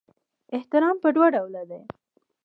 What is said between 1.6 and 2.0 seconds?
دی.